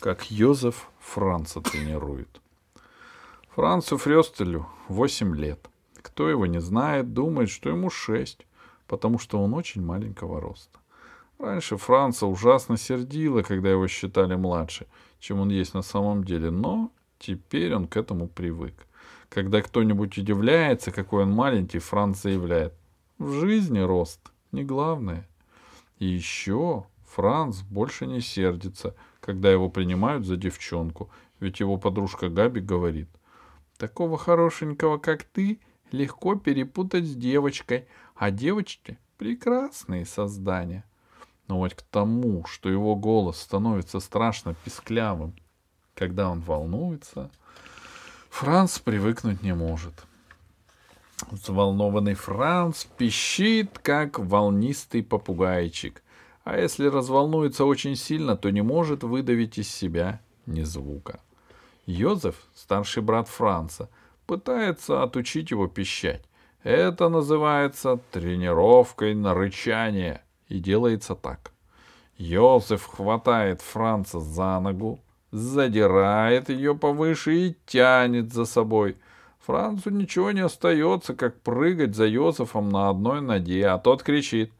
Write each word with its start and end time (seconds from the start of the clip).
как 0.00 0.30
Йозеф 0.30 0.88
Франца 0.98 1.60
тренирует. 1.60 2.40
Францу 3.54 3.98
Фрёстелю 3.98 4.66
8 4.88 5.36
лет. 5.36 5.68
Кто 6.00 6.28
его 6.30 6.46
не 6.46 6.60
знает, 6.60 7.12
думает, 7.12 7.50
что 7.50 7.68
ему 7.68 7.90
6, 7.90 8.46
потому 8.86 9.18
что 9.18 9.42
он 9.42 9.52
очень 9.54 9.84
маленького 9.84 10.40
роста. 10.40 10.78
Раньше 11.38 11.76
Франца 11.76 12.26
ужасно 12.26 12.76
сердило, 12.76 13.42
когда 13.42 13.70
его 13.70 13.86
считали 13.88 14.34
младше, 14.34 14.86
чем 15.18 15.40
он 15.40 15.50
есть 15.50 15.74
на 15.74 15.82
самом 15.82 16.24
деле, 16.24 16.50
но 16.50 16.90
теперь 17.18 17.74
он 17.74 17.86
к 17.86 17.96
этому 17.96 18.28
привык. 18.28 18.74
Когда 19.28 19.60
кто-нибудь 19.60 20.16
удивляется, 20.16 20.90
какой 20.90 21.24
он 21.24 21.32
маленький, 21.32 21.78
Франц 21.78 22.22
заявляет, 22.22 22.74
в 23.18 23.32
жизни 23.32 23.80
рост 23.80 24.20
не 24.52 24.64
главное. 24.64 25.28
И 25.98 26.06
еще 26.06 26.86
Франц 27.14 27.60
больше 27.60 28.06
не 28.06 28.20
сердится, 28.20 28.94
когда 29.30 29.48
его 29.48 29.68
принимают 29.68 30.26
за 30.26 30.36
девчонку, 30.36 31.08
ведь 31.38 31.60
его 31.60 31.76
подружка 31.76 32.28
Габи 32.28 32.60
говорит, 32.60 33.08
такого 33.76 34.18
хорошенького, 34.18 34.98
как 34.98 35.22
ты, 35.22 35.60
легко 35.92 36.34
перепутать 36.34 37.04
с 37.04 37.14
девочкой, 37.14 37.86
а 38.16 38.32
девочки— 38.32 38.98
прекрасные 39.18 40.04
создания. 40.04 40.84
Но 41.46 41.58
вот 41.58 41.74
к 41.74 41.82
тому, 41.82 42.44
что 42.46 42.68
его 42.68 42.96
голос 42.96 43.40
становится 43.40 44.00
страшно 44.00 44.56
писклявым, 44.64 45.36
когда 45.94 46.28
он 46.28 46.40
волнуется, 46.40 47.30
Франц 48.30 48.80
привыкнуть 48.80 49.44
не 49.44 49.54
может. 49.54 49.94
Взволнованный 51.30 52.14
Франц 52.14 52.82
пищит, 52.84 53.78
как 53.78 54.18
волнистый 54.18 55.04
попугайчик, 55.04 56.02
а 56.44 56.58
если 56.58 56.86
разволнуется 56.86 57.64
очень 57.64 57.96
сильно, 57.96 58.36
то 58.36 58.50
не 58.50 58.62
может 58.62 59.02
выдавить 59.02 59.58
из 59.58 59.68
себя 59.68 60.20
ни 60.46 60.62
звука. 60.62 61.20
Йозеф, 61.86 62.36
старший 62.54 63.02
брат 63.02 63.28
Франца, 63.28 63.88
пытается 64.26 65.02
отучить 65.02 65.50
его 65.50 65.66
пищать. 65.66 66.24
Это 66.62 67.08
называется 67.08 67.98
тренировкой 68.10 69.14
на 69.14 69.34
рычание, 69.34 70.22
и 70.48 70.58
делается 70.58 71.14
так. 71.14 71.52
Йозеф 72.18 72.84
хватает 72.84 73.62
Франца 73.62 74.20
за 74.20 74.60
ногу, 74.60 75.00
задирает 75.30 76.50
ее 76.50 76.74
повыше 76.74 77.34
и 77.34 77.56
тянет 77.66 78.32
за 78.32 78.44
собой. 78.44 78.96
Францу 79.40 79.90
ничего 79.90 80.30
не 80.32 80.40
остается, 80.40 81.14
как 81.14 81.40
прыгать 81.40 81.96
за 81.96 82.06
Йозефом 82.06 82.68
на 82.68 82.90
одной 82.90 83.22
ноге, 83.22 83.68
а 83.68 83.78
тот 83.78 84.02
кричит. 84.02 84.52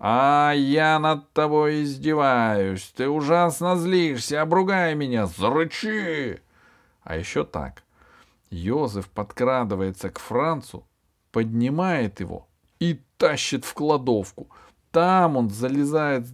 «А 0.00 0.52
я 0.54 1.00
над 1.00 1.32
тобой 1.32 1.82
издеваюсь, 1.82 2.92
ты 2.96 3.08
ужасно 3.08 3.76
злишься, 3.76 4.42
обругай 4.42 4.94
меня, 4.94 5.26
зарычи!» 5.26 6.40
А 7.02 7.16
еще 7.16 7.44
так. 7.44 7.82
Йозеф 8.50 9.08
подкрадывается 9.08 10.10
к 10.10 10.20
Францу, 10.20 10.86
поднимает 11.32 12.20
его 12.20 12.46
и 12.78 13.02
тащит 13.16 13.64
в 13.64 13.74
кладовку. 13.74 14.48
Там 14.92 15.36
он 15.36 15.50
залезает 15.50 16.28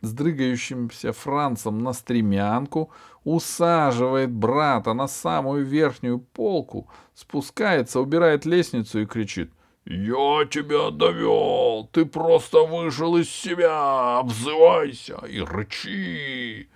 с 0.00 0.12
дрыгающимся 0.12 1.12
Францем 1.12 1.78
на 1.84 1.92
стремянку, 1.92 2.90
усаживает 3.22 4.32
брата 4.32 4.92
на 4.92 5.06
самую 5.06 5.64
верхнюю 5.64 6.18
полку, 6.18 6.88
спускается, 7.14 8.00
убирает 8.00 8.44
лестницу 8.44 9.00
и 9.02 9.06
кричит 9.06 9.52
«Я 9.84 10.46
тебя 10.46 10.90
довел! 10.90 11.88
Ты 11.92 12.06
просто 12.06 12.64
вышел 12.64 13.16
из 13.16 13.28
себя! 13.30 14.18
Обзывайся 14.18 15.18
и 15.28 15.40
рычи!» 15.40 16.68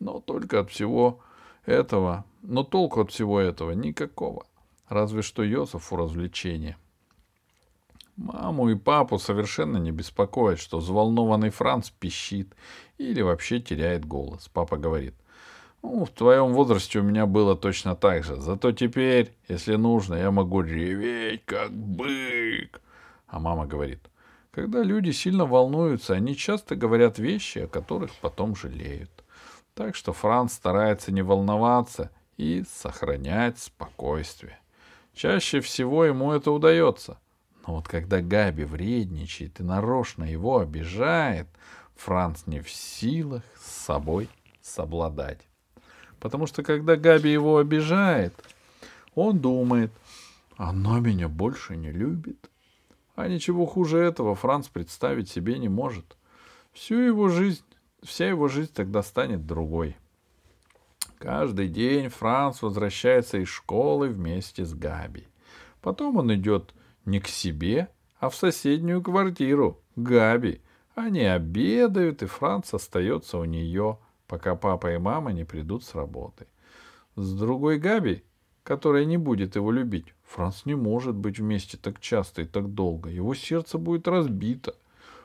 Но 0.00 0.20
только 0.20 0.60
от 0.60 0.70
всего 0.70 1.20
этого, 1.64 2.24
но 2.42 2.64
толку 2.64 3.02
от 3.02 3.10
всего 3.10 3.40
этого 3.40 3.72
никакого. 3.72 4.46
Разве 4.88 5.22
что 5.22 5.42
Йосифу 5.42 5.96
развлечение— 5.96 6.76
Маму 8.20 8.68
и 8.68 8.74
папу 8.74 9.18
совершенно 9.18 9.78
не 9.78 9.92
беспокоит, 9.92 10.58
что 10.58 10.78
взволнованный 10.78 11.48
Франц 11.48 11.88
пищит 11.88 12.54
или 12.98 13.22
вообще 13.22 13.60
теряет 13.60 14.04
голос. 14.04 14.50
Папа 14.52 14.76
говорит, 14.76 15.14
ну, 15.82 16.04
в 16.04 16.10
твоем 16.10 16.52
возрасте 16.52 16.98
у 16.98 17.02
меня 17.02 17.26
было 17.26 17.56
точно 17.56 17.96
так 17.96 18.24
же. 18.24 18.36
Зато 18.36 18.72
теперь, 18.72 19.32
если 19.48 19.76
нужно, 19.76 20.14
я 20.14 20.30
могу 20.30 20.60
реветь, 20.60 21.44
как 21.44 21.72
бык. 21.72 22.80
А 23.26 23.38
мама 23.38 23.66
говорит, 23.66 24.00
когда 24.50 24.82
люди 24.82 25.10
сильно 25.10 25.46
волнуются, 25.46 26.14
они 26.14 26.36
часто 26.36 26.76
говорят 26.76 27.18
вещи, 27.18 27.60
о 27.60 27.68
которых 27.68 28.12
потом 28.20 28.56
жалеют. 28.56 29.10
Так 29.74 29.96
что 29.96 30.12
Франц 30.12 30.52
старается 30.52 31.12
не 31.12 31.22
волноваться 31.22 32.10
и 32.36 32.64
сохранять 32.68 33.58
спокойствие. 33.58 34.58
Чаще 35.14 35.60
всего 35.60 36.04
ему 36.04 36.32
это 36.32 36.50
удается— 36.50 37.18
но 37.66 37.76
вот 37.76 37.88
когда 37.88 38.20
Габи 38.20 38.64
вредничает 38.64 39.60
и 39.60 39.62
нарочно 39.62 40.24
его 40.24 40.58
обижает, 40.58 41.46
Франц 41.96 42.46
не 42.46 42.60
в 42.60 42.70
силах 42.70 43.42
с 43.60 43.84
собой 43.84 44.28
совладать. 44.62 45.46
Потому 46.20 46.46
что 46.46 46.62
когда 46.62 46.96
Габи 46.96 47.32
его 47.32 47.58
обижает, 47.58 48.34
он 49.14 49.38
думает, 49.40 49.90
она 50.56 51.00
меня 51.00 51.28
больше 51.28 51.76
не 51.76 51.90
любит. 51.90 52.50
А 53.16 53.26
ничего 53.28 53.66
хуже 53.66 53.98
этого 53.98 54.34
Франц 54.34 54.68
представить 54.68 55.30
себе 55.30 55.58
не 55.58 55.68
может. 55.68 56.16
Всю 56.72 56.96
его 56.96 57.28
жизнь, 57.28 57.64
вся 58.02 58.28
его 58.28 58.48
жизнь 58.48 58.72
тогда 58.72 59.02
станет 59.02 59.46
другой. 59.46 59.96
Каждый 61.18 61.68
день 61.68 62.08
Франц 62.08 62.62
возвращается 62.62 63.38
из 63.38 63.48
школы 63.48 64.08
вместе 64.08 64.64
с 64.64 64.72
Габи. 64.74 65.26
Потом 65.82 66.16
он 66.16 66.32
идет 66.34 66.74
не 67.04 67.20
к 67.20 67.28
себе, 67.28 67.88
а 68.18 68.28
в 68.28 68.34
соседнюю 68.34 69.02
квартиру, 69.02 69.80
Габи. 69.96 70.60
Они 70.94 71.20
обедают, 71.20 72.22
и 72.22 72.26
Франц 72.26 72.72
остается 72.72 73.38
у 73.38 73.44
нее, 73.44 73.98
пока 74.30 74.54
папа 74.54 74.94
и 74.94 74.98
мама 74.98 75.32
не 75.32 75.42
придут 75.44 75.82
с 75.82 75.96
работы. 75.96 76.46
С 77.16 77.34
другой 77.34 77.78
Габи, 77.78 78.22
которая 78.62 79.04
не 79.04 79.16
будет 79.16 79.56
его 79.56 79.72
любить, 79.72 80.14
Франц 80.24 80.64
не 80.66 80.76
может 80.76 81.16
быть 81.16 81.40
вместе 81.40 81.76
так 81.76 81.98
часто 81.98 82.42
и 82.42 82.44
так 82.44 82.72
долго. 82.72 83.10
Его 83.10 83.34
сердце 83.34 83.76
будет 83.76 84.06
разбито. 84.06 84.76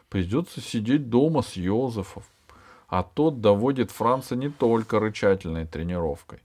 Придется 0.09 0.59
сидеть 0.59 1.07
дома 1.11 1.43
с 1.43 1.55
Йозефом. 1.55 2.23
А 2.87 3.03
тот 3.03 3.41
доводит 3.41 3.91
Франца 3.91 4.35
не 4.35 4.49
только 4.49 4.99
рычательной 4.99 5.67
тренировкой. 5.67 6.39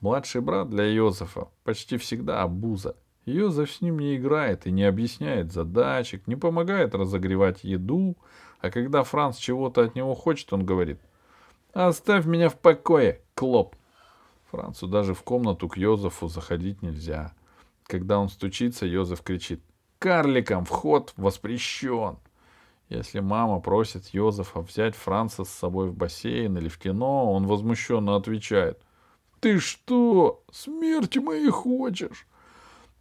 Младший 0.00 0.42
брат 0.42 0.70
для 0.70 0.84
Йозефа 0.84 1.48
почти 1.64 1.96
всегда 1.96 2.42
обуза— 2.42 2.94
Йозеф 3.26 3.70
с 3.70 3.80
ним 3.80 3.98
не 3.98 4.16
играет 4.16 4.66
и 4.66 4.70
не 4.70 4.84
объясняет 4.84 5.52
задачек, 5.52 6.26
не 6.26 6.36
помогает 6.36 6.94
разогревать 6.94 7.64
еду, 7.64 8.16
а 8.60 8.70
когда 8.70 9.02
Франц 9.02 9.36
чего-то 9.36 9.82
от 9.82 9.94
него 9.94 10.14
хочет, 10.14 10.52
он 10.52 10.64
говорит 10.64 11.00
«Оставь 11.72 12.26
меня 12.26 12.48
в 12.48 12.58
покое, 12.58 13.20
Клоп!» 13.34 13.76
Францу 14.50 14.88
даже 14.88 15.14
в 15.14 15.22
комнату 15.22 15.68
к 15.68 15.76
Йозефу 15.76 16.28
заходить 16.28 16.82
нельзя. 16.82 17.32
Когда 17.84 18.18
он 18.18 18.28
стучится, 18.28 18.86
Йозеф 18.86 19.22
кричит 19.22 19.62
«Карликам 19.98 20.64
вход 20.64 21.12
воспрещен!» 21.16 22.18
Если 22.88 23.20
мама 23.20 23.60
просит 23.60 24.08
Йозефа 24.08 24.62
взять 24.62 24.96
Франца 24.96 25.44
с 25.44 25.50
собой 25.50 25.90
в 25.90 25.94
бассейн 25.94 26.58
или 26.58 26.68
в 26.68 26.78
кино, 26.78 27.32
он 27.32 27.46
возмущенно 27.46 28.16
отвечает 28.16 28.82
«Ты 29.38 29.60
что, 29.60 30.42
смерти 30.50 31.20
моей 31.20 31.50
хочешь?» 31.50 32.26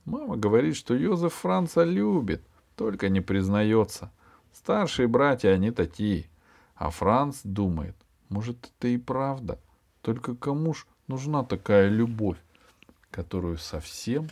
Мама 0.06 0.38
говорит, 0.38 0.76
что 0.76 0.96
Йозеф 0.96 1.34
Франца 1.34 1.84
любит, 1.84 2.44
только 2.76 3.10
не 3.10 3.22
признается. 3.22 4.12
Старшие 4.54 5.08
братья, 5.08 5.50
они 5.50 5.72
такие. 5.72 6.30
А 6.76 6.92
Франц 6.92 7.42
думает, 7.44 7.96
может, 8.30 8.72
это 8.78 8.88
и 8.88 8.98
правда. 8.98 9.60
Только 10.02 10.36
кому 10.36 10.74
ж 10.74 10.86
нужна 11.08 11.44
такая 11.44 11.90
любовь, 11.90 12.38
которую 13.12 13.58
совсем 13.58 14.30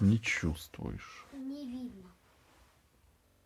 не 0.00 0.20
чувствуешь? 0.20 1.21